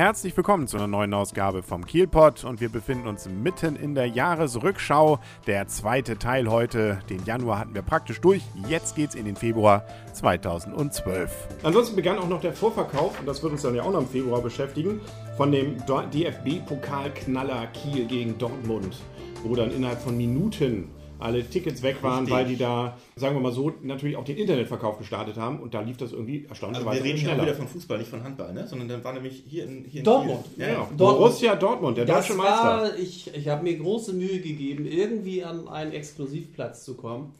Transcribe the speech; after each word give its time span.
Herzlich 0.00 0.34
willkommen 0.34 0.66
zu 0.66 0.78
einer 0.78 0.86
neuen 0.86 1.12
Ausgabe 1.12 1.62
vom 1.62 1.84
Kielpot 1.84 2.44
und 2.44 2.62
wir 2.62 2.70
befinden 2.70 3.06
uns 3.06 3.28
mitten 3.28 3.76
in 3.76 3.94
der 3.94 4.06
Jahresrückschau. 4.06 5.18
Der 5.46 5.66
zweite 5.66 6.18
Teil 6.18 6.48
heute, 6.50 7.00
den 7.10 7.22
Januar 7.26 7.58
hatten 7.58 7.74
wir 7.74 7.82
praktisch 7.82 8.18
durch. 8.18 8.42
Jetzt 8.66 8.96
geht's 8.96 9.14
in 9.14 9.26
den 9.26 9.36
Februar 9.36 9.84
2012. 10.14 11.30
Ansonsten 11.64 11.96
begann 11.96 12.18
auch 12.18 12.30
noch 12.30 12.40
der 12.40 12.54
Vorverkauf, 12.54 13.20
und 13.20 13.26
das 13.26 13.42
wird 13.42 13.52
uns 13.52 13.60
dann 13.60 13.74
ja 13.74 13.82
auch 13.82 13.92
noch 13.92 14.00
im 14.00 14.08
Februar 14.08 14.40
beschäftigen, 14.40 15.02
von 15.36 15.52
dem 15.52 15.76
DFB-Pokalknaller 15.86 17.66
Kiel 17.66 18.06
gegen 18.06 18.38
Dortmund, 18.38 18.96
wo 19.44 19.54
dann 19.54 19.70
innerhalb 19.70 20.00
von 20.00 20.16
Minuten 20.16 20.88
alle 21.20 21.44
Tickets 21.48 21.82
weg 21.82 22.02
waren, 22.02 22.20
Richtig. 22.24 22.34
weil 22.34 22.44
die 22.46 22.56
da, 22.56 22.96
sagen 23.16 23.36
wir 23.36 23.40
mal 23.40 23.52
so, 23.52 23.72
natürlich 23.82 24.16
auch 24.16 24.24
den 24.24 24.36
Internetverkauf 24.36 24.98
gestartet 24.98 25.36
haben 25.36 25.60
und 25.60 25.74
da 25.74 25.80
lief 25.80 25.96
das 25.96 26.12
irgendwie 26.12 26.38
Also 26.40 26.48
erstaunlicherweise 26.50 26.98
wir 27.04 27.04
reden 27.04 27.18
schneller. 27.18 27.42
wieder 27.42 27.54
von 27.54 27.68
Fußball, 27.68 27.98
nicht 27.98 28.10
von 28.10 28.24
Handball, 28.24 28.52
ne? 28.52 28.66
sondern 28.66 28.88
dann 28.88 29.04
war 29.04 29.12
nämlich 29.12 29.42
hier 29.48 29.64
in, 29.64 29.84
hier 29.84 29.98
in 30.00 30.04
Dortmund. 30.04 30.44
Kiel. 30.54 30.62
ja, 30.62 30.66
Ja, 30.66 30.72
ja. 30.72 30.78
ja. 30.80 30.84
Dortmund. 30.96 30.98
Borussia 31.18 31.56
Dortmund, 31.56 31.96
der 31.98 32.04
Das 32.06 32.26
deutsche 32.26 32.38
Meister. 32.38 32.64
war, 32.64 32.98
ich, 32.98 33.34
ich 33.34 33.48
habe 33.48 33.62
mir 33.62 33.76
große 33.78 34.12
Mühe 34.12 34.40
gegeben, 34.40 34.86
irgendwie 34.86 35.44
an 35.44 35.68
einen 35.68 35.92
Exklusivplatz 35.92 36.84
zu 36.84 36.94
kommen. 36.94 37.32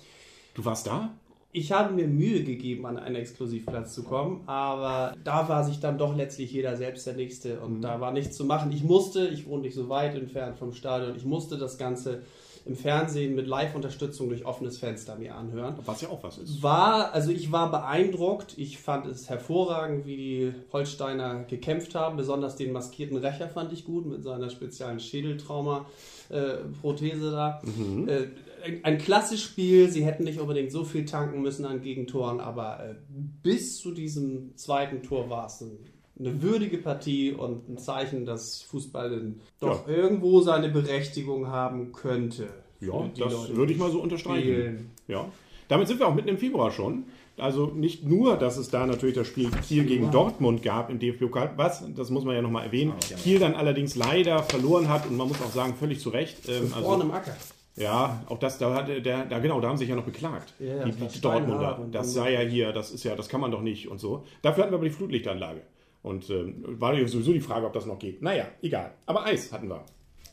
Du 0.55 0.65
warst 0.65 0.87
da? 0.87 1.11
Ich 1.53 1.73
habe 1.73 1.93
mir 1.93 2.07
Mühe 2.07 2.45
gegeben, 2.45 2.87
an 2.87 2.97
einen 2.97 3.17
Exklusivplatz 3.17 3.93
zu 3.93 4.05
kommen, 4.05 4.43
aber 4.47 5.17
da 5.25 5.49
war 5.49 5.65
sich 5.65 5.81
dann 5.81 5.99
doch 5.99 6.17
letztlich 6.17 6.53
jeder 6.53 6.77
selbst 6.77 7.09
der 7.09 7.15
Nächste 7.15 7.59
und 7.59 7.79
Mhm. 7.79 7.83
da 7.83 8.01
war 8.01 8.13
nichts 8.13 8.37
zu 8.37 8.45
machen. 8.45 8.71
Ich 8.71 8.85
musste, 8.85 9.27
ich 9.27 9.49
wohne 9.49 9.63
nicht 9.63 9.75
so 9.75 9.89
weit 9.89 10.15
entfernt 10.15 10.57
vom 10.59 10.73
Stadion, 10.73 11.17
ich 11.17 11.25
musste 11.25 11.59
das 11.59 11.77
Ganze 11.77 12.23
im 12.71 12.77
Fernsehen 12.77 13.35
mit 13.35 13.49
Live-Unterstützung 13.49 14.29
durch 14.29 14.47
offenes 14.47 14.79
Fenster 14.79 15.17
mir 15.17 15.35
anhören. 15.35 15.75
Was 15.85 16.03
ja 16.03 16.09
auch 16.09 16.23
was 16.23 16.39
ist. 16.39 16.63
War, 16.63 17.13
also 17.13 17.33
ich 17.33 17.51
war 17.51 17.73
beeindruckt. 17.73 18.57
Ich 18.57 18.79
fand 18.79 19.09
es 19.09 19.29
hervorragend, 19.29 20.07
wie 20.07 20.17
die 20.17 20.53
Holsteiner 20.73 21.43
gekämpft 21.43 21.97
haben. 21.97 22.17
Besonders 22.17 22.55
den 22.55 22.71
maskierten 22.71 23.17
Rächer 23.17 23.49
fand 23.49 23.73
ich 23.73 23.85
gut 23.85 24.07
mit 24.07 24.23
seiner 24.23 24.51
speziellen 24.51 25.01
Schädeltrauma-Prothese 25.01 27.33
da. 27.33 27.61
Äh, 28.07 28.29
ein, 28.65 28.85
ein 28.85 28.99
klassisches 28.99 29.45
Spiel. 29.45 29.91
Sie 29.91 30.05
hätten 30.05 30.23
nicht 30.23 30.39
unbedingt 30.39 30.71
so 30.71 30.85
viel 30.85 31.07
tanken 31.07 31.43
müssen 31.43 31.65
an 31.65 31.83
Gegentoren, 31.83 32.39
aber 32.39 32.85
äh, 32.85 32.95
bis 33.43 33.79
zu 33.79 33.91
diesem 33.91 34.57
zweiten 34.57 35.03
Tor 35.03 35.29
war 35.29 35.47
es 35.47 35.61
ein, 35.61 35.77
eine 36.21 36.43
würdige 36.43 36.79
Partie 36.79 37.33
und 37.33 37.69
ein 37.69 37.79
Zeichen, 37.79 38.27
dass 38.27 38.63
Fußball 38.63 39.11
denn 39.11 39.41
doch 39.59 39.89
irgendwo 39.89 40.43
seine 40.43 40.69
Berechtigung 40.69 41.49
haben 41.49 41.93
könnte. 41.93 42.49
Ja, 42.81 43.09
das 43.19 43.33
Leute, 43.33 43.57
würde 43.57 43.73
ich 43.73 43.79
mal 43.79 43.91
so 43.91 44.01
unterstreichen. 44.01 44.43
spielen. 44.43 44.91
Ja. 45.09 45.27
Damit 45.69 45.89
sind 45.89 45.99
wir 45.99 46.09
auch 46.09 46.15
mitten 46.15 46.29
im 46.29 46.39
Februar 46.39 46.71
schon. 46.71 47.05
Also 47.39 47.67
nicht 47.67 48.05
nur, 48.05 48.37
dass 48.37 48.59
es 48.59 48.69
da 48.69 48.87
natürlich 48.87 49.15
das 49.15 49.27
Spiel 49.27 49.51
Kiel 49.67 49.85
gegen 49.85 50.11
Dortmund 50.11 50.63
gab 50.63 50.91
im 50.91 50.99
DFB-Pokal, 50.99 51.53
was, 51.57 51.83
das 51.95 52.11
muss 52.11 52.25
man 52.25 52.35
ja 52.35 52.43
nochmal 52.43 52.67
erwähnen, 52.67 52.93
ja. 53.09 53.17
Kiel 53.17 53.39
dann 53.39 53.55
allerdings 53.55 53.97
leider 53.97 54.43
verloren 54.43 54.89
hat 54.89 55.07
und 55.07 55.17
man 55.17 55.29
muss 55.29 55.41
auch 55.41 55.51
sagen, 55.51 55.75
völlig 55.75 56.01
zu 56.01 56.11
Recht. 56.11 56.49
Ähm, 56.49 56.69
Vorne 56.69 56.87
also, 56.87 57.03
im 57.03 57.11
Acker. 57.13 57.37
ja, 57.77 58.23
auch 58.29 58.39
das, 58.39 58.59
da 58.59 58.83
der, 58.83 59.25
da 59.25 59.39
genau, 59.39 59.61
da 59.61 59.69
haben 59.69 59.79
sich 59.79 59.89
ja 59.89 59.97
noch 59.97 60.05
beklagt. 60.05 60.53
Ja, 60.59 60.77
ja, 60.77 60.85
die, 60.85 60.93
die 60.93 61.21
Dortmunder. 61.21 61.87
Das 61.91 62.13
sei 62.13 62.33
ja 62.35 62.41
hier, 62.41 62.73
das 62.73 62.91
ist 62.91 63.05
ja, 63.05 63.17
das 63.17 63.29
kann 63.31 63.41
man 63.41 63.51
doch 63.51 63.63
nicht 63.63 63.89
und 63.89 64.01
so. 64.01 64.25
Dafür 64.43 64.65
hatten 64.65 64.73
wir 64.73 64.79
aber 64.79 64.89
die 64.89 64.95
Flutlichtanlage. 64.95 65.63
Und 66.03 66.31
ähm, 66.31 66.65
war 66.81 66.95
ja 66.95 67.07
sowieso 67.07 67.33
die 67.33 67.41
Frage, 67.41 67.67
ob 67.67 67.73
das 67.73 67.87
noch 67.87 67.99
geht. 67.99 68.23
Naja, 68.23 68.47
egal. 68.63 68.95
Aber 69.07 69.25
Eis 69.25 69.53
hatten 69.53 69.69
wir. 69.69 69.85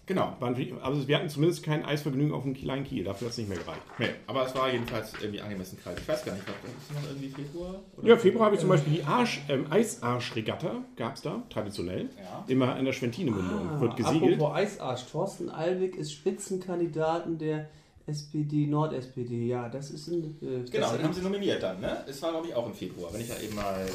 Genau. 0.07 0.37
Waren, 0.39 0.55
also 0.81 1.05
wir 1.05 1.17
hatten 1.17 1.27
zumindest 1.27 1.63
kein 1.63 1.83
Eisvergnügen 1.83 2.33
auf 2.33 2.43
dem 2.43 2.53
kleinen 2.53 2.85
Kiel. 2.85 3.03
Dafür 3.03 3.25
hat 3.25 3.33
es 3.33 3.37
nicht 3.39 3.49
mehr 3.49 3.57
gereicht. 3.57 3.81
Nee, 3.99 4.07
aber 4.25 4.45
es 4.45 4.55
war 4.55 4.71
jedenfalls 4.71 5.13
irgendwie 5.19 5.41
angemessen 5.41 5.77
kalt. 5.83 5.99
Ich 5.99 6.07
weiß 6.07 6.23
gar 6.23 6.33
nicht, 6.33 6.45
was 6.47 6.71
ist 6.71 6.93
noch 7.03 7.09
irgendwie 7.09 7.27
Februar? 7.27 7.83
Oder? 7.97 8.07
Ja, 8.07 8.15
Februar 8.17 8.45
habe 8.45 8.55
ich 8.55 8.61
zum 8.61 8.69
Beispiel 8.69 8.93
die 8.93 9.03
Arsch, 9.03 9.41
ähm, 9.49 9.65
Eisarschregatta, 9.69 10.85
gab 10.95 11.15
es 11.15 11.23
da, 11.23 11.43
traditionell. 11.49 12.09
Ja. 12.17 12.45
Immer 12.47 12.75
an 12.75 12.85
der 12.85 12.93
Schwentinemündung. 12.93 13.81
wird 13.81 13.97
gesiegelt. 13.97 14.39
Ah, 14.39 14.45
Apropos 14.45 14.55
Eisarsch, 14.55 15.05
Thorsten 15.11 15.49
Albig 15.49 15.97
ist 15.97 16.13
Spitzenkandidaten 16.13 17.37
der 17.37 17.67
SPD, 18.07 18.67
Nord-SPD. 18.67 19.47
Ja, 19.47 19.67
das 19.69 19.91
ist 19.91 20.07
ein. 20.07 20.37
Äh, 20.41 20.69
Genau, 20.71 20.87
das 20.87 20.93
den 20.93 21.03
haben 21.03 21.13
sie 21.13 21.21
nominiert 21.21 21.61
dann, 21.61 21.79
ne? 21.81 21.97
Es 22.07 22.21
war, 22.21 22.31
glaube 22.31 22.47
ich, 22.47 22.55
auch 22.55 22.65
im 22.65 22.73
Februar. 22.73 23.13
Wenn 23.13 23.21
ich 23.21 23.27
ja 23.29 23.35
eben 23.43 23.53
mal. 23.55 23.85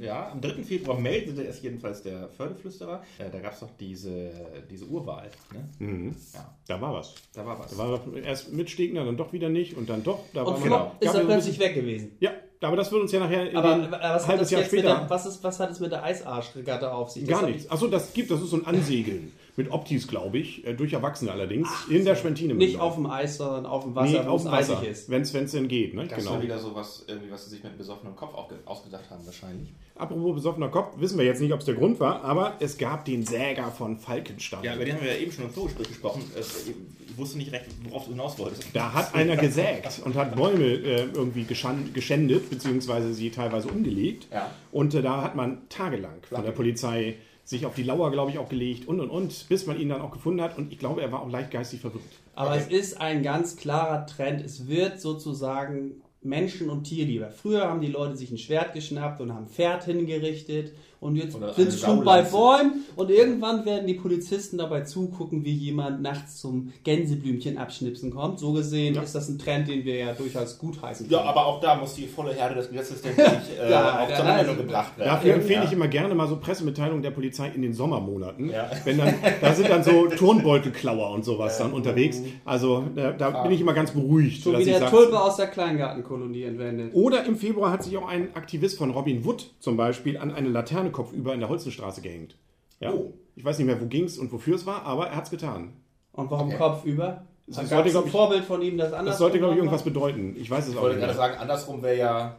Äh, 0.00 0.04
Ja, 0.04 0.30
am 0.30 0.40
3. 0.40 0.62
Februar 0.62 0.98
meldete 1.00 1.44
es 1.46 1.62
jedenfalls 1.62 2.02
der 2.02 2.28
Förderflüsterer. 2.28 3.02
Äh, 3.18 3.30
da 3.30 3.38
gab 3.40 3.54
es 3.54 3.60
doch 3.60 3.70
diese, 3.80 4.30
diese 4.70 4.84
Urwahl. 4.84 5.30
Ne? 5.52 5.86
Mhm. 5.86 6.14
Ja, 6.34 6.54
Da 6.68 6.80
war 6.80 6.92
was. 6.94 7.14
da 7.32 7.44
war 7.46 7.58
was. 7.58 7.70
Da 7.70 7.78
war 7.78 8.00
erst 8.22 8.52
mit 8.52 8.68
Stegner, 8.70 9.04
dann 9.04 9.16
doch 9.16 9.32
wieder 9.32 9.48
nicht 9.48 9.76
und 9.76 9.88
dann 9.88 10.02
doch. 10.02 10.20
Da 10.34 10.44
war 10.44 10.54
Und 10.54 10.58
Flop 10.62 10.70
gab 10.70 11.02
ist 11.02 11.14
er 11.14 11.20
plötzlich 11.24 11.58
bisschen- 11.58 11.74
weg 11.74 11.74
gewesen. 11.82 12.12
Ja, 12.20 12.32
aber 12.60 12.76
das 12.76 12.92
wird 12.92 13.00
uns 13.02 13.12
ja 13.12 13.20
nachher 13.20 13.48
in 13.50 13.56
Aber 13.56 13.90
was 13.90 14.22
hat, 14.22 14.28
halbes 14.28 14.40
das 14.42 14.50
Jahr 14.50 14.64
später. 14.64 14.82
der, 14.98 15.10
was, 15.10 15.24
ist, 15.24 15.42
was 15.42 15.58
hat 15.60 15.70
es 15.70 15.80
mit 15.80 15.90
der 15.92 16.04
Eisarschregatta 16.04 16.92
auf 16.92 17.08
sich? 17.10 17.24
Das 17.24 17.40
Gar 17.40 17.48
nichts. 17.48 17.70
Achso, 17.70 17.86
das 17.88 18.12
gibt, 18.12 18.30
das 18.30 18.42
ist 18.42 18.50
so 18.50 18.56
ein 18.56 18.66
Ansegeln. 18.66 19.32
Mit 19.56 19.70
Optis, 19.70 20.06
glaube 20.08 20.38
ich. 20.38 20.66
äh, 20.66 20.74
Durch 20.74 20.92
Erwachsene 20.92 21.32
allerdings. 21.32 21.68
in 21.90 22.04
der 22.04 22.14
Schwentine. 22.16 22.52
Ich, 22.54 22.58
nicht 22.58 22.80
auf 22.80 22.94
dem 22.94 23.06
Eis, 23.06 23.36
sondern 23.36 23.66
auf 23.66 23.84
dem 23.84 23.94
Wasser, 23.94 24.20
nee, 24.22 24.26
wo 24.26 24.30
auf 24.30 24.40
es 24.42 24.46
eisig 24.46 24.82
ist. 24.84 25.10
Wenn 25.10 25.22
es 25.22 25.32
denn 25.52 25.68
geht, 25.68 25.94
ne? 25.94 26.06
Das 26.06 26.18
Genau. 26.18 26.32
war 26.32 26.42
wieder 26.42 26.58
so 26.58 26.74
was, 26.74 27.04
irgendwie, 27.08 27.30
was 27.30 27.44
sie 27.44 27.50
sich 27.50 27.62
mit 27.62 27.76
besoffenem 27.76 28.16
Kopf 28.16 28.34
ausgedacht 28.64 29.10
haben, 29.10 29.24
wahrscheinlich. 29.26 29.68
Apropos 29.96 30.34
besoffener 30.36 30.68
Kopf, 30.68 30.98
wissen 30.98 31.18
wir 31.18 31.26
jetzt 31.26 31.40
nicht, 31.42 31.52
ob 31.52 31.60
es 31.60 31.66
der 31.66 31.74
Grund 31.74 32.00
war, 32.00 32.24
aber 32.24 32.54
es 32.60 32.78
gab 32.78 33.04
den 33.04 33.24
Säger 33.26 33.70
von 33.70 33.98
Falkenstein. 33.98 34.64
Ja, 34.64 34.74
über 34.74 34.84
den 34.86 34.94
haben 34.96 35.02
wir 35.04 35.12
ja 35.14 35.18
eben 35.20 35.30
schon 35.32 35.44
im 35.44 35.50
Vorgespräch 35.50 35.88
gesprochen. 35.88 36.22
Äh, 36.34 36.40
Ich 36.40 37.18
wusste 37.18 37.36
nicht 37.38 37.52
recht, 37.52 37.66
worauf 37.84 38.04
du 38.06 38.12
hinaus 38.12 38.38
wolltest. 38.38 38.64
Da 38.72 38.94
hat 38.94 39.14
einer 39.14 39.36
gesägt 39.36 40.00
und 40.04 40.14
hat 40.14 40.34
Bäume 40.36 40.64
äh, 40.64 41.02
irgendwie 41.12 41.44
geschändet, 41.44 42.48
beziehungsweise 42.48 43.12
sie 43.12 43.30
teilweise 43.30 43.68
umgelegt. 43.68 44.28
Ja. 44.32 44.50
Und 44.72 44.94
äh, 44.94 45.02
da 45.02 45.22
hat 45.22 45.34
man 45.36 45.68
tagelang 45.68 46.22
von 46.30 46.42
der 46.44 46.52
Polizei 46.52 47.16
sich 47.44 47.66
auf 47.66 47.74
die 47.74 47.82
Lauer, 47.82 48.10
glaube 48.12 48.30
ich, 48.30 48.38
auch 48.38 48.48
gelegt 48.48 48.86
und 48.86 49.00
und 49.00 49.10
und, 49.10 49.46
bis 49.48 49.66
man 49.66 49.78
ihn 49.80 49.88
dann 49.88 50.00
auch 50.00 50.12
gefunden 50.12 50.40
hat. 50.40 50.56
Und 50.56 50.72
ich 50.72 50.78
glaube, 50.78 51.02
er 51.02 51.10
war 51.12 51.22
auch 51.22 51.30
leicht 51.30 51.50
geistig 51.50 51.80
verwirrt. 51.80 52.04
Aber 52.34 52.50
Okay. 52.52 52.60
es 52.60 52.90
ist 52.90 53.00
ein 53.00 53.22
ganz 53.22 53.56
klarer 53.56 54.06
Trend. 54.06 54.40
Es 54.40 54.68
wird 54.68 55.00
sozusagen 55.00 56.02
Menschen- 56.22 56.70
und 56.70 56.84
Tierliebe. 56.84 57.30
Früher 57.30 57.62
haben 57.68 57.80
die 57.80 57.88
Leute 57.88 58.16
sich 58.16 58.30
ein 58.30 58.38
Schwert 58.38 58.74
geschnappt 58.74 59.20
und 59.20 59.32
haben 59.34 59.48
Pferd 59.48 59.84
hingerichtet. 59.84 60.72
Und 61.00 61.16
jetzt 61.16 61.36
sind 61.56 61.72
schon 61.72 62.04
bei. 62.04 62.20
Bäumen. 62.22 62.84
Und 62.94 63.10
irgendwann 63.10 63.64
werden 63.64 63.86
die 63.86 63.94
Polizisten 63.94 64.58
dabei 64.58 64.82
zugucken, 64.82 65.44
wie 65.46 65.52
jemand 65.54 66.02
nachts 66.02 66.36
zum 66.40 66.72
Gänseblümchen 66.84 67.56
abschnipsen 67.56 68.10
kommt. 68.10 68.38
So 68.38 68.52
gesehen 68.52 68.94
ist 69.02 69.14
das 69.14 69.28
ein 69.30 69.38
Trend, 69.38 69.68
den 69.68 69.84
wir 69.86 69.96
ja 69.96 70.12
durchaus 70.12 70.58
gutheißen 70.58 71.08
Ja, 71.08 71.18
können. 71.18 71.30
aber 71.30 71.46
auch 71.46 71.60
da 71.60 71.76
muss 71.76 71.94
die 71.94 72.06
volle 72.06 72.34
Herde 72.34 72.56
des 72.56 72.68
Gesetzes, 72.68 73.00
denke 73.00 73.22
ich, 73.52 73.58
äh, 73.58 73.70
Ja, 73.70 74.02
auf 74.04 74.10
ja, 74.10 74.16
zur 74.16 74.24
Anwendung 74.26 74.56
gebracht 74.58 74.98
werden. 74.98 75.08
Dafür 75.08 75.34
empfehle 75.34 75.60
Ja. 75.60 75.64
ich 75.64 75.72
immer 75.72 75.88
gerne 75.88 76.14
mal 76.14 76.28
so 76.28 76.36
Pressemitteilungen 76.36 77.02
der 77.02 77.12
Polizei 77.12 77.48
in 77.54 77.62
den 77.62 77.72
Sommermonaten. 77.72 78.50
Ja. 78.50 78.70
Wenn 78.84 78.98
dann, 78.98 79.14
da 79.40 79.54
sind 79.54 79.70
dann 79.70 79.82
so 79.82 80.06
Turnbeutelklauer 80.16 81.12
und 81.12 81.24
sowas 81.24 81.56
dann 81.56 81.72
unterwegs. 81.72 82.20
Also 82.44 82.84
da, 82.94 83.12
da 83.12 83.42
bin 83.42 83.52
ich 83.52 83.62
immer 83.62 83.72
ganz 83.72 83.92
beruhigt. 83.92 84.42
so 84.44 84.52
dass 84.52 84.60
wie 84.60 84.64
der 84.66 84.80
sag- 84.80 84.90
Tulpe 84.90 85.18
aus 85.18 85.36
der 85.36 85.46
Kleingartenkolonie 85.46 86.42
entwendet. 86.42 86.94
Oder 86.94 87.24
im 87.24 87.36
Februar 87.36 87.70
hat 87.72 87.82
sich 87.84 87.96
auch 87.96 88.06
ein 88.06 88.34
Aktivist 88.36 88.76
von 88.76 88.90
Robin 88.90 89.24
Wood 89.24 89.50
zum 89.60 89.78
Beispiel 89.78 90.18
an 90.18 90.32
eine 90.34 90.48
Laterne 90.50 90.89
kopfüber 90.92 91.34
in 91.34 91.40
der 91.40 91.48
Holzenstraße 91.48 92.00
gehängt. 92.02 92.36
Ja. 92.80 92.92
Oh. 92.92 93.12
Ich 93.36 93.44
weiß 93.44 93.58
nicht 93.58 93.66
mehr, 93.66 93.80
wo 93.80 93.86
ging 93.86 94.04
es 94.04 94.18
und 94.18 94.32
wofür 94.32 94.54
es 94.56 94.66
war, 94.66 94.82
aber 94.84 95.08
er 95.08 95.16
hat 95.16 95.24
es 95.24 95.30
getan. 95.30 95.72
Und 96.12 96.30
warum 96.30 96.48
Okay. 96.48 96.56
Kopf 96.58 96.84
über? 96.84 97.24
Das 97.46 97.56
Gab 97.56 97.66
sollte, 97.84 97.98
ein 97.98 98.04
ich- 98.06 98.10
Vorbild 98.12 98.44
von 98.44 98.62
ihm, 98.62 98.78
das 98.78 98.92
anders 98.92 99.12
Das 99.14 99.18
sollte, 99.18 99.38
glaube 99.38 99.54
ich, 99.54 99.58
irgendwas 99.58 99.82
bedeuten. 99.82 100.36
Ich 100.38 100.50
weiß 100.50 100.64
es 100.66 100.72
Ich 100.72 100.78
auch 100.78 100.82
wollte 100.82 100.96
nicht. 100.96 101.04
gerade 101.06 101.18
mehr. 101.18 101.28
sagen, 101.28 101.38
andersrum 101.40 101.82
wäre 101.82 101.96
ja, 101.98 102.36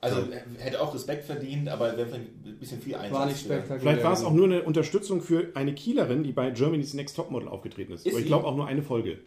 also 0.00 0.18
hätte 0.58 0.80
auch 0.80 0.94
Respekt 0.94 1.24
verdient, 1.24 1.68
aber 1.68 1.96
wäre 1.96 2.14
ein 2.14 2.56
bisschen 2.58 2.80
viel 2.80 2.94
Einsatz. 2.94 3.12
War 3.12 3.26
nicht 3.26 3.40
spektakulär. 3.40 3.80
Vielleicht 3.80 4.04
war 4.04 4.12
es 4.12 4.24
auch 4.24 4.32
nur 4.32 4.46
eine 4.46 4.62
Unterstützung 4.62 5.20
für 5.20 5.48
eine 5.54 5.74
Kielerin, 5.74 6.22
die 6.24 6.32
bei 6.32 6.50
Germany's 6.50 6.94
Next 6.94 7.16
Topmodel 7.16 7.48
aufgetreten 7.48 7.92
ist. 7.92 8.06
Ist 8.06 8.12
Aber 8.12 8.20
ich 8.20 8.26
glaube 8.26 8.46
auch 8.46 8.56
nur 8.56 8.66
eine 8.66 8.82
Folge. 8.82 9.18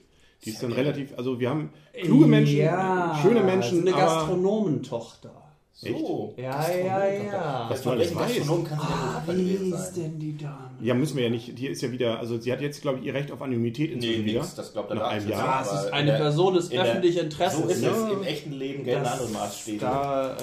Die 0.46 0.50
ist 0.52 0.62
dann 0.62 0.72
relativ, 0.72 1.18
also 1.18 1.40
wir 1.40 1.50
haben 1.50 1.72
kluge 2.04 2.28
Menschen, 2.28 2.58
ja, 2.58 3.18
schöne 3.22 3.42
Menschen, 3.42 3.82
so 3.84 3.88
eine 3.88 3.92
Gastronomentochter. 3.98 5.32
So. 5.80 6.34
Ja, 6.38 6.68
ja, 6.72 7.06
ja. 7.08 7.66
Was 7.70 7.84
du 7.84 7.92
alles 7.92 8.16
weißt. 8.16 8.42
Ah, 8.72 9.22
wie 9.28 9.52
ist 9.54 9.94
denn 9.94 10.18
die 10.18 10.36
Dame? 10.36 10.72
ja, 10.82 10.96
müssen 10.96 11.16
wir 11.18 11.26
ja 11.26 11.30
nicht. 11.30 11.56
Die 11.60 11.68
ist 11.68 11.84
ja 11.84 11.92
wieder, 11.92 12.18
also 12.18 12.40
sie 12.40 12.52
hat 12.52 12.62
jetzt, 12.62 12.82
glaube 12.82 12.98
ich, 12.98 13.06
ihr 13.06 13.14
Recht 13.14 13.32
auf 13.32 13.40
Anonymität 13.44 13.90
Nee, 13.92 13.96
inzwischen 13.98 14.26
wieder. 14.26 14.40
nix, 14.42 14.56
das 14.56 14.74
glaubt 14.74 14.90
der 14.90 14.98
Nach 14.98 15.10
einem. 15.10 15.30
Jahr. 15.30 15.48
Ah, 15.48 15.62
es 15.64 15.72
ist 15.72 15.88
in 15.90 15.94
eine 15.94 16.14
Person 16.14 16.56
des 16.56 16.70
in 16.70 16.80
öffentlichen 16.80 17.20
Interesses. 17.26 17.60
So 17.62 17.68
ist 17.68 17.82
ne? 17.84 17.90
es. 17.90 18.12
Im 18.12 18.24
echten 18.24 18.52
Leben 18.54 18.86
Das- 18.88 19.12
andere 19.22 19.30
Maßstäbe. 19.30 19.78
Da, 19.80 20.32
äh, 20.36 20.40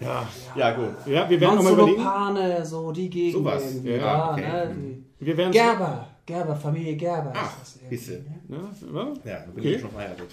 Ja, 0.00 0.26
Ja, 0.56 0.72
gut. 0.74 0.88
ja, 1.06 1.30
wir 1.30 1.40
werden 1.40 1.54
nochmal 1.54 1.72
überlegen. 1.74 2.02
Manzolopane, 2.02 2.66
so 2.66 2.90
die 2.90 3.08
Gegend. 3.08 3.34
Sowas. 3.34 3.62
Ja, 3.84 3.92
Ja, 3.96 4.30
okay. 4.32 4.40
ne? 4.40 4.74
die- 5.20 5.24
Wir 5.26 5.36
werden 5.36 5.52
Gerber, 5.52 6.08
Gerber, 6.26 6.56
Familie 6.56 6.96
Gerber. 6.96 7.32
Ach, 7.36 7.52
ist 7.62 8.08
das 8.08 8.18
ne? 8.18 8.26
Ja, 8.48 8.56
ja? 8.56 9.12
Ja, 9.24 9.44
du 9.46 9.52
bin 9.52 9.60
Okay. 9.60 9.74
ich 9.76 9.80
schon 9.80 9.90
verheiratet. 9.90 10.26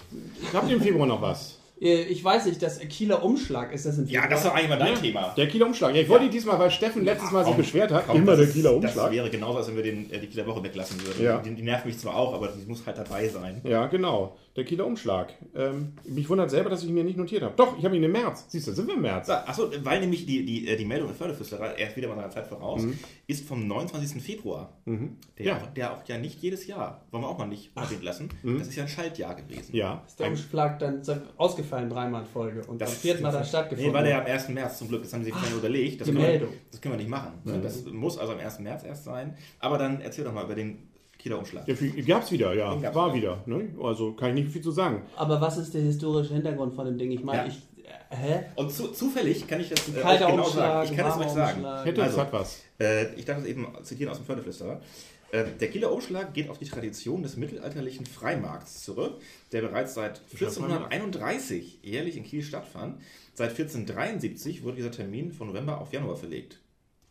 Habt 0.52 0.68
ihr 0.68 0.74
im 0.74 0.82
Februar 0.82 1.06
noch 1.06 1.22
was? 1.22 1.58
Äh, 1.80 2.02
Ich 2.02 2.22
weiß 2.22 2.46
nicht, 2.46 2.60
das 2.62 2.78
Kieler 2.80 3.22
Umschlag, 3.24 3.72
ist 3.72 3.86
das 3.86 3.98
ein 3.98 4.06
Ja, 4.08 4.26
das 4.28 4.40
ist 4.40 4.46
doch 4.46 4.54
eigentlich 4.54 4.68
mal 4.68 4.78
dein 4.78 4.94
Thema. 4.94 5.32
Der 5.36 5.48
Kieler 5.48 5.66
Umschlag. 5.66 5.94
Ja, 5.94 6.02
ich 6.02 6.08
wollte 6.08 6.28
diesmal, 6.28 6.58
weil 6.58 6.70
Steffen 6.70 7.04
letztes 7.04 7.30
Mal 7.30 7.44
sich 7.44 7.54
beschwert 7.54 7.90
hat, 7.90 8.06
komm, 8.06 8.16
immer 8.18 8.32
das 8.36 8.46
der 8.46 8.48
Kieler 8.48 8.70
Das 8.80 8.84
Umschlag. 8.96 9.12
wäre 9.12 9.30
genauso, 9.30 9.58
als 9.58 9.68
wenn 9.68 9.76
wir 9.76 9.82
den, 9.82 10.10
äh, 10.12 10.18
die 10.18 10.26
Kieler 10.26 10.46
Woche 10.46 10.62
weglassen 10.62 11.00
würden. 11.04 11.22
Ja. 11.24 11.38
Die, 11.38 11.54
die 11.54 11.62
nervt 11.62 11.86
mich 11.86 11.98
zwar 11.98 12.14
auch, 12.16 12.34
aber 12.34 12.48
die 12.48 12.66
muss 12.68 12.84
halt 12.86 12.98
dabei 12.98 13.26
sein. 13.28 13.60
Ja, 13.64 13.86
genau. 13.86 14.36
Der 14.60 14.66
Kieler 14.66 14.86
Umschlag. 14.86 15.32
Ähm, 15.54 15.92
mich 16.04 16.28
wundert 16.28 16.50
selber, 16.50 16.70
dass 16.70 16.82
ich 16.82 16.88
ihn 16.88 16.94
mir 16.94 17.04
nicht 17.04 17.16
notiert 17.16 17.42
habe. 17.42 17.54
Doch, 17.56 17.78
ich 17.78 17.84
habe 17.84 17.96
ihn 17.96 18.02
im 18.02 18.12
März. 18.12 18.44
Siehst 18.48 18.66
du, 18.68 18.72
sind 18.72 18.86
wir 18.86 18.94
im 18.94 19.02
März. 19.02 19.28
Achso, 19.30 19.70
weil 19.82 20.00
nämlich 20.00 20.26
die, 20.26 20.44
die, 20.44 20.68
äh, 20.68 20.76
die 20.76 20.84
Meldung 20.84 21.08
im 21.10 21.14
Förderflüsterer, 21.14 21.78
erst 21.78 21.96
wieder 21.96 22.08
mal 22.08 22.16
seiner 22.16 22.30
Zeit 22.30 22.46
voraus, 22.46 22.82
ist 23.26 23.46
vom 23.46 23.66
29. 23.66 24.22
Februar. 24.22 24.76
Der, 24.86 24.92
Mhm. 24.94 25.16
Ja. 25.38 25.56
auch, 25.56 25.66
der 25.74 25.92
auch 25.94 26.06
ja 26.06 26.18
nicht 26.18 26.42
jedes 26.42 26.66
Jahr, 26.66 27.04
wollen 27.10 27.22
wir 27.24 27.28
auch 27.28 27.38
mal 27.38 27.46
nicht 27.46 27.70
erwähnt 27.76 28.02
lassen, 28.02 28.28
das 28.42 28.68
ist 28.68 28.76
ja 28.76 28.82
ein 28.84 28.88
Schaltjahr 28.88 29.34
gewesen. 29.34 29.74
Ja. 29.74 30.02
Ist 30.06 30.20
der 30.20 30.28
Umschlag 30.28 30.78
dann 30.78 31.02
ausgefallen 31.36 31.88
dreimal 31.88 32.22
in 32.22 32.26
Folge 32.28 32.62
und 32.66 32.82
am 32.82 32.88
vierten 32.88 33.26
hat 33.26 33.34
er 33.34 33.40
Nee, 33.40 33.46
stattgefunden. 33.46 33.94
war 33.94 34.02
der 34.02 34.10
ja 34.12 34.20
am 34.20 34.26
1. 34.26 34.48
März 34.50 34.78
zum 34.78 34.88
Glück. 34.88 35.02
Das 35.02 35.12
haben 35.12 35.20
sie 35.22 35.30
sich 35.30 35.34
vorhin 35.34 35.56
überlegt. 35.58 36.00
Das 36.00 36.06
die 36.06 36.12
können, 36.12 36.24
wir, 36.24 36.30
Meldung. 36.30 36.50
das 36.70 36.80
können 36.80 36.94
wir 36.94 36.98
nicht 36.98 37.10
machen. 37.10 37.32
Das 37.62 37.84
muss 37.86 38.18
also 38.18 38.32
am 38.34 38.38
1. 38.40 38.58
März 38.60 38.84
erst 38.84 39.04
sein. 39.04 39.36
Aber 39.58 39.78
dann 39.78 40.00
erzähl 40.00 40.24
doch 40.24 40.32
mal 40.34 40.44
über 40.44 40.54
den 40.54 40.89
Kieler 41.20 41.38
Umschlag. 41.38 41.66
Ja, 41.68 41.74
viel- 41.74 42.04
gab's 42.04 42.30
wieder, 42.32 42.52
ja. 42.54 42.74
Gab's 42.76 42.94
War 42.96 43.14
wieder. 43.14 43.42
wieder. 43.46 43.58
Ne? 43.58 43.68
Also 43.82 44.12
kann 44.14 44.30
ich 44.30 44.42
nicht 44.44 44.52
viel 44.52 44.62
zu 44.62 44.70
sagen. 44.72 45.02
Aber 45.16 45.40
was 45.40 45.56
ist 45.58 45.72
der 45.74 45.82
historische 45.82 46.34
Hintergrund 46.34 46.74
von 46.74 46.86
dem 46.86 46.98
Ding? 46.98 47.10
Ich 47.10 47.22
meine, 47.22 47.42
Ja. 47.42 47.46
ich. 47.48 47.62
Äh, 48.10 48.16
hä? 48.16 48.40
Und 48.56 48.72
zu, 48.72 48.88
zufällig 48.88 49.46
kann 49.46 49.60
ich 49.60 49.68
das 49.68 49.88
äh, 49.88 50.00
Kalter 50.00 50.26
euch 50.26 50.30
genau 50.32 50.44
Umschlag, 50.46 50.66
sagen. 50.66 50.90
Ich 50.90 50.96
kann 50.96 51.06
es 51.06 51.12
warmer 51.12 51.26
euch 51.26 51.32
sagen. 51.32 51.84
Hätte, 51.84 52.02
Also, 52.02 52.16
das 52.16 52.26
hat 52.26 52.32
was. 52.32 52.58
Äh, 52.78 53.14
ich 53.14 53.24
darf 53.24 53.38
das 53.38 53.46
eben 53.46 53.66
zitieren 53.82 54.10
aus 54.10 54.18
dem 54.18 54.26
Förderflüsterer. 54.26 54.80
Äh, 55.32 55.44
Der 55.60 55.68
Kieler 55.70 55.92
Umschlag 55.92 56.32
geht 56.34 56.48
auf 56.50 56.58
die 56.58 56.64
Tradition 56.64 57.22
des 57.22 57.36
mittelalterlichen 57.36 58.04
Freimarkts 58.06 58.82
zurück, 58.82 59.20
der 59.52 59.60
bereits 59.62 59.94
seit 59.94 60.20
1431 60.32 61.80
jährlich 61.82 62.16
in 62.16 62.24
Kiel 62.24 62.42
stattfand. 62.42 63.00
Seit 63.34 63.50
1473 63.50 64.64
wurde 64.64 64.76
dieser 64.76 64.90
Termin 64.90 65.32
von 65.32 65.46
November 65.48 65.80
auf 65.80 65.92
Januar 65.92 66.16
verlegt. 66.16 66.58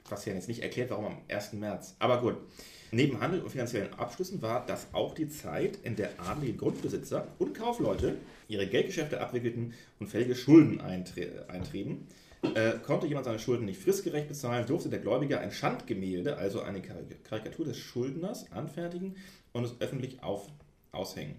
Was 0.09 0.25
ja 0.25 0.33
jetzt 0.33 0.47
nicht 0.47 0.61
erklärt, 0.63 0.89
warum 0.89 1.05
am 1.05 1.17
1. 1.29 1.53
März. 1.53 1.95
Aber 1.99 2.19
gut. 2.21 2.35
Neben 2.91 3.19
Handel 3.19 3.41
und 3.41 3.51
finanziellen 3.51 3.93
Abschlüssen 3.93 4.41
war 4.41 4.65
das 4.65 4.87
auch 4.93 5.13
die 5.13 5.29
Zeit, 5.29 5.77
in 5.83 5.95
der 5.95 6.09
adlige 6.17 6.53
Grundbesitzer 6.53 7.27
und 7.37 7.53
Kaufleute 7.53 8.15
ihre 8.47 8.65
Geldgeschäfte 8.65 9.21
abwickelten 9.21 9.73
und 9.99 10.07
fällige 10.07 10.35
Schulden 10.35 10.81
eintrieben. 10.81 12.07
Äh, 12.55 12.79
konnte 12.85 13.05
jemand 13.05 13.25
seine 13.25 13.37
Schulden 13.37 13.65
nicht 13.65 13.81
fristgerecht 13.81 14.27
bezahlen, 14.27 14.65
durfte 14.65 14.89
der 14.89 14.99
Gläubiger 14.99 15.39
ein 15.41 15.51
Schandgemälde, 15.51 16.37
also 16.37 16.61
eine 16.61 16.79
Karik- 16.81 17.23
Karikatur 17.25 17.65
des 17.65 17.77
Schuldners, 17.77 18.51
anfertigen 18.51 19.17
und 19.51 19.65
es 19.65 19.75
öffentlich 19.81 20.23
auf, 20.23 20.47
aushängen. 20.91 21.35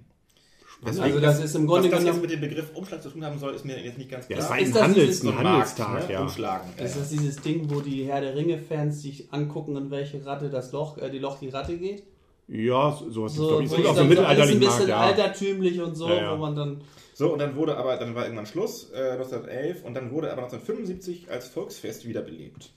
Deswegen, 0.83 1.03
Also 1.05 1.21
das 1.21 1.45
ist 1.45 1.55
im 1.57 1.67
Grunde 1.67 1.91
was 1.93 1.99
das 1.99 2.07
jetzt 2.07 2.23
mit 2.23 2.31
dem 2.31 2.41
Begriff 2.41 2.71
Umschlag 2.75 3.03
zu 3.03 3.11
tun 3.11 3.25
haben 3.25 3.39
soll, 3.39 3.55
ist 3.55 3.65
mir 3.67 3.79
jetzt 3.79 3.99
nicht 3.99 4.11
ganz 4.11 4.29
Ja, 4.29 4.37
klar. 4.37 4.45
es 4.47 4.51
war 4.51 4.59
Ist 4.61 4.67
ein, 4.69 4.73
das 4.73 4.83
Handels, 4.83 5.07
dieses- 5.07 5.23
ein 5.23 5.27
So 5.27 5.35
Handelstag, 5.39 5.89
Markt, 5.91 6.09
ne? 6.09 6.15
ja. 6.15 6.21
Umschlagen. 6.23 6.71
Ist 6.83 6.97
das 6.99 7.09
dieses 7.11 7.37
Ding, 7.43 7.67
wo 7.71 7.81
die 7.81 8.05
Herr 8.05 8.21
der 8.23 8.35
Ringe-Fans 8.35 9.03
sich 9.03 9.33
angucken, 9.33 9.77
in 9.77 9.91
welche 9.91 10.25
Ratte 10.25 10.49
das 10.49 10.73
Loch, 10.73 10.97
äh, 10.99 11.11
die 11.11 11.19
Loch 11.19 11.39
die 11.39 11.49
Ratte 11.51 11.77
geht? 11.77 12.03
Ja, 12.49 12.93
so- 12.99 13.11
sowas 13.11 13.35
So, 13.35 13.49
glaube 13.49 13.65
ich. 13.65 13.73
ich 13.73 13.79
auch 13.87 13.95
so 13.95 14.03
so 14.11 14.23
alles 14.25 14.51
ein 14.51 14.59
bisschen 14.59 14.89
Markt, 14.89 14.89
ja. 14.89 15.01
altertümlich 15.01 15.81
und 15.81 15.95
so, 15.95 16.09
Ja, 16.09 16.15
ja. 16.17 16.33
wo 16.33 16.37
man 16.41 16.57
dann. 16.57 16.81
So, 17.15 17.33
und 17.33 17.39
dann 17.39 17.55
wurde 17.55 17.77
aber, 17.77 17.97
dann 17.99 18.15
war 18.15 18.25
irgendwann 18.25 18.47
Schluss, 18.47 18.91
äh, 18.95 19.13
1911, 19.19 19.85
und 19.85 19.93
dann 19.95 20.11
wurde 20.11 20.33
aber 20.33 20.43
1975 20.43 21.31
als 21.31 21.49
Volksfest 21.49 22.07
wiederbelebt. 22.09 22.73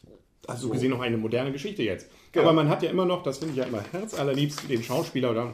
Also 0.45 0.67
gesehen 0.67 0.89
noch 0.91 0.99
eine 0.99 1.17
moderne 1.17 1.53
Geschichte 1.53 1.83
jetzt. 1.83 2.09
Genau. 2.33 2.43
Aber 2.47 2.53
man 2.53 2.67
hat 2.67 2.83
ja 2.83 2.89
immer 2.89 3.05
noch, 3.05 3.23
das 3.23 3.37
finde 3.37 3.53
ich 3.53 3.59
ja 3.59 3.63
immer 3.63 3.81
herzallerliebst, 3.93 4.69
den 4.69 4.83
Schauspieler 4.83 5.31
oder 5.31 5.53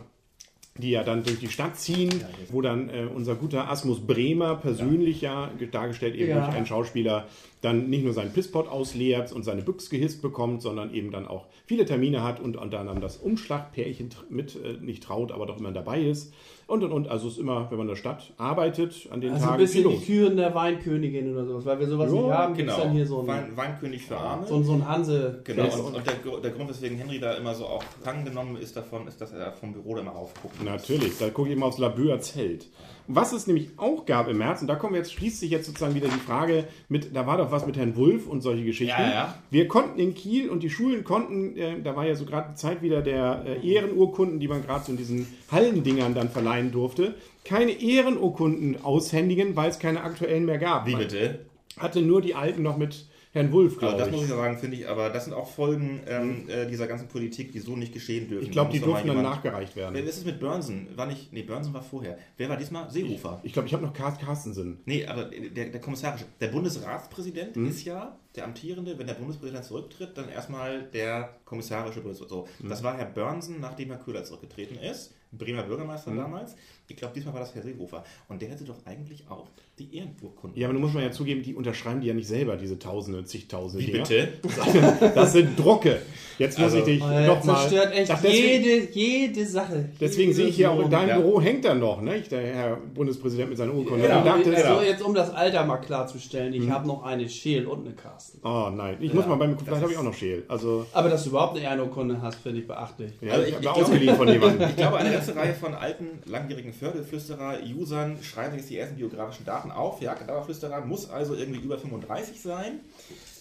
die 0.81 0.91
ja 0.91 1.03
dann 1.03 1.23
durch 1.23 1.39
die 1.39 1.47
Stadt 1.49 1.77
ziehen, 1.77 2.23
wo 2.51 2.61
dann 2.61 2.89
äh, 2.89 3.05
unser 3.13 3.35
guter 3.35 3.69
Asmus 3.69 3.99
Bremer 4.05 4.55
persönlich 4.55 5.21
ja, 5.21 5.49
dargestellt 5.71 6.15
eben 6.15 6.29
Ja. 6.29 6.45
durch 6.45 6.55
einen 6.55 6.65
Schauspieler, 6.65 7.25
dann 7.61 7.89
nicht 7.89 8.05
nur 8.05 8.13
seinen 8.13 8.31
Pisspot 8.31 8.69
ausleert 8.69 9.33
und 9.33 9.43
seine 9.43 9.61
Büchs 9.61 9.89
gehisst 9.89 10.21
bekommt, 10.21 10.61
sondern 10.61 10.93
eben 10.93 11.11
dann 11.11 11.27
auch 11.27 11.45
viele 11.65 11.83
Termine 11.85 12.23
hat 12.23 12.39
und 12.39 12.55
unter 12.55 12.79
anderem 12.79 13.01
das 13.01 13.17
Umschlagpärchen 13.17 14.09
mit 14.29 14.55
äh, 14.55 14.73
nicht 14.81 15.03
traut, 15.03 15.31
aber 15.33 15.45
doch 15.45 15.59
immer 15.59 15.71
dabei 15.71 16.01
ist. 16.01 16.33
Und 16.67 16.83
und 16.83 16.91
und. 16.91 17.07
Also 17.07 17.27
es 17.27 17.33
ist 17.33 17.39
immer, 17.39 17.65
wenn 17.71 17.77
man 17.79 17.87
in 17.87 17.93
der 17.93 17.95
Stadt 17.95 18.31
arbeitet, 18.37 19.07
an 19.11 19.21
den 19.21 19.33
Also 19.33 19.43
ein 19.43 19.49
Tagen 19.57 19.67
viel 19.67 19.83
bisschen 19.83 19.99
die. 19.99 20.05
Küren 20.05 20.37
der 20.37 20.53
Weinkönigin 20.53 21.33
oder 21.33 21.43
sowas, 21.45 21.65
weil 21.65 21.79
wir 21.79 21.87
sowas 21.87 22.11
Ja, 22.13 22.21
nicht 22.21 22.31
haben, 22.31 22.53
gibt 22.53 22.69
es 22.69 22.75
Genau. 22.75 22.85
dann 22.87 22.95
hier 22.95 23.05
so 23.07 23.19
einen, 23.19 23.27
Wein, 23.27 23.57
Weinkönig 23.57 24.03
für 24.03 24.17
Arme. 24.17 24.45
so, 24.47 24.55
einen- 24.55 24.63
so 24.65 24.73
einen 24.73 24.87
Hanse. 24.87 25.41
Genau, 25.43 25.63
und, 25.63 25.95
und 25.95 26.05
der, 26.07 26.39
der 26.41 26.51
Grund, 26.51 26.69
weswegen 26.69 26.97
Henry 26.97 27.19
da 27.19 27.33
immer 27.33 27.55
so 27.55 27.65
auch 27.65 27.83
genommen 28.23 28.55
ist 28.57 28.77
davon, 28.77 29.07
ist, 29.07 29.19
dass 29.19 29.31
er 29.33 29.51
vom 29.53 29.73
Büro 29.73 29.95
da 29.95 30.01
immer 30.01 30.11
raufguckt. 30.11 30.63
Natürlich, 30.71 31.17
da 31.17 31.29
gucke 31.29 31.49
ich 31.49 31.55
immer 31.55 31.65
aufs 31.65 31.77
Labeur 31.77 32.19
Zelt. 32.21 32.67
Was 33.11 33.33
es 33.33 33.47
nämlich 33.47 33.69
auch 33.77 34.05
gab 34.05 34.27
im 34.27 34.37
März, 34.37 34.61
und 34.61 34.67
da 34.67 34.75
kommen 34.75 34.93
wir 34.93 34.99
jetzt, 34.99 35.13
schließt 35.13 35.39
sich 35.39 35.49
jetzt 35.49 35.65
sozusagen 35.65 35.95
wieder 35.95 36.09
die 36.09 36.19
Frage 36.19 36.65
mit, 36.89 37.15
da 37.15 37.25
war 37.25 37.37
doch 37.37 37.51
was 37.51 37.65
mit 37.65 37.75
Herrn 37.75 37.95
Wulff 37.95 38.27
und 38.27 38.41
solche 38.41 38.63
Geschichten. 38.63 39.01
Ja, 39.01 39.09
ja. 39.09 39.35
Wir 39.49 39.67
konnten 39.67 39.99
in 39.99 40.13
Kiel 40.13 40.47
und 40.47 40.61
die 40.61 40.69
Schulen 40.69 41.03
konnten, 41.03 41.57
äh, 41.57 41.81
da 41.81 41.95
war 41.95 42.05
ja 42.05 42.13
so 42.13 42.25
gerade 42.25 42.49
die 42.51 42.55
Zeit 42.55 42.83
wieder 42.83 43.01
der 43.01 43.45
äh, 43.47 43.67
Ehrenurkunden, 43.67 44.39
die 44.39 44.47
man 44.47 44.63
gerade 44.63 44.85
so 44.85 44.91
in 44.91 44.97
diesen 44.99 45.25
Hallendingern 45.51 46.13
dann 46.13 46.29
verleihen 46.29 46.71
durfte, 46.71 47.15
keine 47.43 47.71
Ehrenurkunden 47.71 48.83
aushändigen, 48.83 49.55
weil 49.55 49.71
es 49.71 49.79
keine 49.79 50.03
aktuellen 50.03 50.45
mehr 50.45 50.59
gab. 50.59 50.85
Wie 50.85 50.91
Man 50.91 51.01
bitte? 51.01 51.39
Hatte 51.79 52.03
nur 52.03 52.21
die 52.21 52.35
alten 52.35 52.61
noch 52.61 52.77
mit 52.77 53.07
Herrn 53.31 53.51
Wulff, 53.51 53.77
glaube 53.77 53.97
das 53.97 54.07
ich. 54.07 54.13
muss 54.13 54.23
ich 54.23 54.29
sagen, 54.29 54.57
finde 54.57 54.77
ich, 54.77 54.87
aber 54.89 55.11
das 55.11 55.25
sind 55.25 55.33
auch 55.35 55.47
Folgen 55.47 56.01
ähm, 56.07 56.49
äh, 56.49 56.65
dieser 56.65 56.87
ganzen 56.87 57.07
Politik, 57.07 57.51
die 57.51 57.59
so 57.59 57.75
nicht 57.75 57.93
geschehen 57.93 58.27
dürfen. 58.27 58.45
Ich 58.45 58.51
glaube, 58.51 58.71
die 58.71 58.79
durften 58.79 59.07
dann 59.07 59.21
nachgereicht 59.21 59.75
werden. 59.75 59.93
Wer 59.93 60.03
ist 60.03 60.17
es 60.17 60.25
mit 60.25 60.39
Burnson? 60.39 60.87
War 60.95 61.05
nicht, 61.05 61.31
nee, 61.31 61.43
Burnson 61.43 61.71
war 61.73 61.83
vorher. 61.83 62.17
Wer 62.37 62.49
war 62.49 62.57
diesmal? 62.57 62.89
Seehofer. 62.89 63.39
Ich 63.43 63.53
glaube, 63.53 63.67
ich 63.67 63.73
habe 63.75 63.85
noch 63.85 63.93
Carsten 63.93 64.25
Carstensen. 64.25 64.79
Nee, 64.85 65.05
aber 65.05 65.25
der, 65.25 65.69
der 65.69 65.79
kommissarische, 65.79 66.25
der 66.41 66.47
Bundesratspräsident 66.47 67.55
Mhm. 67.55 67.67
ist 67.67 67.85
ja 67.85 68.17
der 68.35 68.45
amtierende, 68.45 68.97
wenn 68.97 69.05
der 69.07 69.13
Bundespräsident 69.15 69.63
zurücktritt, 69.65 70.17
dann 70.17 70.29
erstmal 70.29 70.83
der 70.93 71.35
kommissarische 71.45 72.01
Bundespräsident. 72.01 72.47
So, 72.47 72.63
Mhm. 72.65 72.69
das 72.69 72.81
war 72.83 72.97
Herr 72.97 73.05
Börnsen, 73.05 73.59
nachdem 73.59 73.89
Herr 73.89 73.97
Köhler 73.99 74.23
zurückgetreten 74.23 74.77
ist, 74.79 75.13
Bremer 75.31 75.63
Bürgermeister 75.63 76.09
Mhm. 76.11 76.17
damals. 76.17 76.55
Ich 76.89 76.95
glaube, 76.97 77.13
diesmal 77.13 77.33
war 77.35 77.41
das 77.41 77.53
Herr 77.55 77.61
Seehofer. 77.61 78.03
Und 78.27 78.41
der 78.41 78.49
hätte 78.49 78.63
doch 78.63 78.75
eigentlich 78.85 79.23
auch 79.29 79.47
die 79.77 79.95
Ehrenurkunde. 79.95 80.59
Ja, 80.59 80.67
aber 80.67 80.73
nun 80.73 80.81
muss 80.81 80.93
man 80.93 81.03
ja 81.03 81.11
zugeben, 81.11 81.41
die 81.43 81.53
unterschreiben 81.55 82.01
die 82.01 82.07
ja 82.07 82.13
nicht 82.13 82.27
selber, 82.27 82.57
diese 82.57 82.77
Tausende, 82.79 83.23
zigtausende 83.23 83.85
Wie 83.85 83.91
bitte? 83.91 84.29
Das 85.15 85.31
sind 85.33 85.57
Drucke. 85.57 86.01
Jetzt 86.37 86.57
muss 86.57 86.65
Also, 86.73 86.77
ich 86.79 86.83
dich 86.85 87.01
Oh, 87.03 87.07
doch 87.27 87.43
mal. 87.43 87.55
zerstört 87.69 87.93
echt 87.93 88.11
Ach, 88.11 88.21
deswegen, 88.21 88.63
jede, 88.63 88.91
jede 88.91 89.45
Sache. 89.45 89.89
deswegen 90.01 90.29
jede 90.31 90.33
sehe 90.35 90.47
ich 90.47 90.55
hier 90.55 90.71
auch 90.71 90.79
in 90.81 90.89
deinem 90.89 91.09
Ja. 91.09 91.19
Büro 91.19 91.39
hängt 91.41 91.63
er 91.65 91.75
noch, 91.75 92.01
ne? 92.01 92.21
Der 92.21 92.41
Herr 92.41 92.75
Bundespräsident 92.77 93.49
mit 93.49 93.57
seiner 93.57 93.73
Urkunde. 93.73 94.07
Genau. 94.07 94.19
Und 94.33 94.39
ich 94.47 94.53
dachte, 94.53 94.75
so, 94.75 94.81
jetzt 94.81 95.01
um 95.01 95.13
das 95.13 95.29
Alter 95.29 95.65
mal 95.65 95.77
klarzustellen, 95.77 96.53
ich 96.53 96.69
habe 96.69 96.87
noch 96.87 97.03
eine 97.03 97.29
Scheel 97.29 97.65
und 97.67 97.85
eine 97.85 97.93
Carsten. 97.95 98.39
oh 98.43 98.69
nein, 98.75 98.97
ich 98.99 99.13
muss 99.13 99.27
mal 99.27 99.35
beim 99.35 99.57
vielleicht 99.59 99.81
habe 99.81 99.91
ich 99.91 99.97
auch 99.97 100.03
noch 100.03 100.13
Schäl. 100.13 100.43
Also 100.47 100.85
Aber 100.93 101.09
dass 101.09 101.23
du 101.23 101.29
überhaupt 101.29 101.55
eine 101.57 101.65
Ehrenurkunde 101.65 102.21
hast, 102.21 102.39
finde 102.39 102.59
ich 102.61 102.67
beachtlich. 102.67 103.11
ja, 103.21 103.33
Also 103.33 103.43
ich, 103.43 103.49
ich- 103.49 103.55
habe 103.55 103.63
ich 103.63 103.69
ausgeliehen 103.83 104.15
von 104.15 104.27
jemandem. 104.27 104.69
Ich 104.69 104.75
glaube, 104.75 104.97
eine 104.97 105.11
ganze 105.13 105.35
Reihe 105.35 105.53
von 105.53 105.73
alten, 105.73 106.05
langjährigen 106.25 106.73
Förderflüsterer, 106.79 107.59
Usern 107.75 108.17
schreiben 108.23 108.51
sich 108.51 108.61
jetzt 108.61 108.69
die 108.71 108.77
ersten 108.77 108.95
biografischen 108.95 109.45
Daten 109.45 109.71
auf. 109.71 110.01
Ja, 110.01 110.15
Kadavlerflüsterer 110.15 110.81
muss 110.85 111.09
also 111.09 111.35
irgendwie 111.35 111.59
über 111.59 111.77
35 111.77 112.41
sein. 112.41 112.79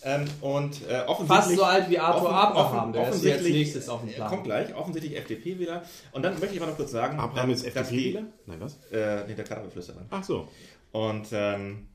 Ähm, 0.04 0.26
und 0.42 0.82
äh, 0.88 1.00
offensichtlich. 1.06 1.28
Fast 1.28 1.56
so 1.56 1.64
alt 1.64 1.90
wie 1.90 1.98
Arthur 1.98 2.22
offen- 2.28 2.34
Abraham, 2.34 2.78
offen- 2.90 2.92
der 2.92 3.02
ist 3.02 3.08
jetzt 3.08 3.16
offensichtlich- 3.16 3.52
nächstes 3.54 3.88
auf 3.88 4.00
dem 4.00 4.10
äh, 4.10 4.12
Plan. 4.12 4.28
Kommt 4.28 4.44
gleich, 4.44 4.74
offensichtlich 4.76 5.16
FDP-Wähler. 5.16 5.82
Und 6.12 6.22
dann 6.22 6.38
möchte 6.38 6.54
ich 6.54 6.60
aber 6.60 6.70
noch 6.70 6.76
kurz 6.76 6.90
sagen, 6.92 7.18
Abraham 7.18 7.48
ähm, 7.48 7.54
ist 7.54 7.64
FDP-Wähler? 7.66 8.22
Nein, 8.46 8.60
was? 8.60 8.78
Äh, 8.92 9.24
nee, 9.26 9.34
der 9.34 9.44
Kadavlerflüsterer. 9.44 10.02
Ach 10.10 10.22
so. 10.22 10.48
Und 10.92 11.26
ähm, 11.32 11.88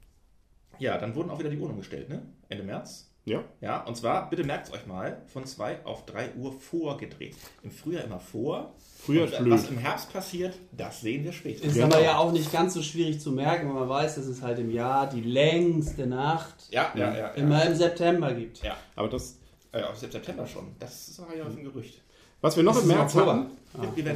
ja, 0.79 0.97
dann 0.97 1.15
wurden 1.15 1.29
auch 1.29 1.39
wieder 1.39 1.49
die 1.49 1.57
Uhren 1.57 1.71
umgestellt, 1.71 2.09
ne? 2.09 2.23
Ende 2.49 2.63
März. 2.65 3.09
Ja. 3.25 3.41
Ja, 3.61 3.83
und 3.85 3.95
zwar, 3.95 4.29
bitte 4.29 4.43
merkt 4.43 4.67
es 4.67 4.73
euch 4.73 4.85
mal, 4.85 5.21
von 5.27 5.45
2 5.45 5.85
auf 5.85 6.05
3 6.05 6.33
Uhr 6.35 6.51
vorgedreht. 6.51 7.35
Im 7.63 7.71
Frühjahr 7.71 8.03
immer 8.03 8.19
vor. 8.19 8.73
Früher 9.05 9.23
und, 9.23 9.29
ist 9.31 9.39
äh, 9.39 9.43
blöd. 9.43 9.53
Was 9.53 9.69
im 9.69 9.77
Herbst 9.77 10.11
passiert, 10.11 10.57
das 10.73 10.99
sehen 11.01 11.23
wir 11.23 11.31
später. 11.31 11.63
Ist 11.63 11.75
Genau. 11.75 11.87
aber 11.87 12.01
ja 12.03 12.17
auch 12.17 12.31
nicht 12.33 12.51
ganz 12.51 12.73
so 12.73 12.81
schwierig 12.81 13.21
zu 13.21 13.31
merken, 13.31 13.67
wenn 13.69 13.75
man 13.75 13.87
weiß, 13.89 14.15
dass 14.15 14.25
es 14.25 14.41
halt 14.41 14.59
im 14.59 14.71
Jahr 14.71 15.07
die 15.09 15.21
längste 15.21 16.05
Nacht 16.05 16.55
Ja, 16.69 16.91
ja, 16.95 17.11
ja. 17.13 17.17
ja. 17.19 17.27
immer 17.29 17.65
im 17.65 17.75
September 17.75 18.33
gibt. 18.33 18.61
ja. 18.63 18.75
Aber 18.95 19.07
das, 19.09 19.39
Äh, 19.71 19.81
auf 19.83 19.97
September 19.97 20.45
schon. 20.45 20.75
Das 20.79 21.19
war 21.19 21.35
ja 21.35 21.45
ein 21.45 21.63
Gerücht. 21.63 22.02
Was 22.43 22.57
wir 22.57 22.63
noch 22.63 22.75
Ist 22.75 22.81
im 22.83 22.89
März 22.89 23.15
hatten, 23.15 23.45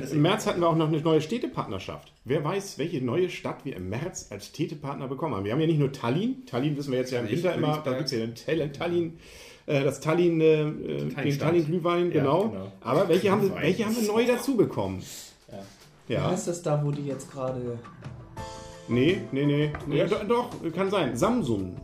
es 0.04 0.12
Im. 0.12 0.22
März 0.22 0.46
hatten 0.46 0.60
wir 0.60 0.68
auch 0.68 0.76
noch 0.76 0.90
eine 0.90 1.00
neue 1.00 1.22
Städtepartnerschaft. 1.22 2.12
Wer 2.26 2.44
weiß, 2.44 2.78
welche 2.78 3.02
neue 3.04 3.30
Stadt 3.30 3.64
wir 3.64 3.76
im 3.78 3.88
März 3.90 4.28
als 4.30 4.48
Städtepartner 4.48 5.08
bekommen 5.08 5.34
haben. 5.34 5.46
Wir 5.46 5.54
haben 5.54 5.62
ja 5.62 5.66
nicht 5.68 5.80
nur 5.80 5.92
Tallinn. 5.94 6.46
Tallinn 6.46 6.76
wissen 6.78 6.92
wir 6.92 7.00
jetzt 7.00 7.12
ja 7.12 7.22
im 7.22 7.30
Winter 7.30 7.56
immer. 7.56 7.82
Da 7.84 7.94
gibt 7.94 8.06
es 8.06 8.12
ja 8.12 8.20
den 8.20 8.36
Tall- 8.36 8.72
Tallinn, 8.74 9.18
äh, 9.66 9.82
das 9.82 10.02
Tallinn, 10.02 10.42
äh, 10.42 10.62
äh, 10.62 10.66
den 10.66 11.16
Tallinn-Stand. 11.16 11.40
Tallinn-Glühwein, 11.40 12.08
Ja, 12.08 12.20
genau. 12.22 12.50
genau. 12.50 12.72
Aber 12.82 13.08
welche 13.08 13.32
haben, 13.32 13.42
wir, 13.42 13.48
Glühwein. 13.48 13.64
welche 13.64 13.86
haben 13.86 13.96
wir 13.96 14.08
neu 14.08 14.26
dazu 14.28 14.58
bekommen? 14.58 15.02
Ja. 15.50 16.16
Ja. 16.16 16.32
heißt 16.32 16.50
das 16.50 16.62
da, 16.62 16.84
wo 16.86 16.92
die 16.92 17.06
jetzt 17.06 17.32
gerade. 17.32 17.80
Nee, 18.90 19.22
nee, 19.32 19.46
nee. 19.46 19.72
nee 19.88 20.06
doch, 20.06 20.28
doch, 20.28 20.50
kann 20.74 20.90
sein. 20.92 21.16
Samsung 21.18 21.78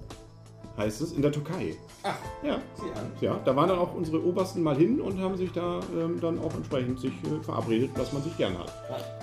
heißt 0.77 1.01
es 1.01 1.13
in 1.13 1.21
der 1.21 1.31
Türkei. 1.31 1.75
Ach, 2.03 2.15
Ja. 2.43 2.57
sieh 2.75 2.91
an. 2.99 3.11
Ja, 3.21 3.39
da 3.45 3.55
waren 3.55 3.69
dann 3.69 3.79
auch 3.79 3.93
unsere 3.93 4.23
Obersten 4.23 4.61
mal 4.61 4.75
hin 4.75 4.99
und 5.01 5.19
haben 5.21 5.37
sich 5.37 5.51
da 5.51 5.79
ähm, 5.97 6.19
dann 6.19 6.39
auch 6.39 6.53
entsprechend 6.53 6.99
sich 6.99 7.13
äh, 7.23 7.41
verabredet, 7.43 7.91
was 7.95 8.11
man 8.13 8.21
sich 8.23 8.35
gern 8.37 8.57
hat. 8.57 8.71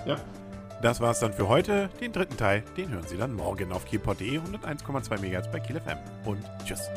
Ja. 0.05 0.15
Das 0.81 0.99
war's 0.99 1.19
dann 1.19 1.31
für 1.31 1.47
heute. 1.47 1.89
Den 1.99 2.11
dritten 2.11 2.37
Teil, 2.37 2.63
den 2.75 2.89
hören 2.89 3.05
Sie 3.05 3.15
dann 3.17 3.33
morgen 3.35 3.71
auf 3.71 3.85
kielpot.de 3.85 4.39
101,2 4.39 5.19
MHz 5.21 5.47
bei 5.51 5.59
Kiel 5.59 5.79
FM. 5.79 5.97
Und 6.25 6.39
tschüss. 6.65 6.89